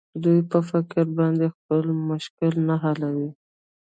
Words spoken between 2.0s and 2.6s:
مشکل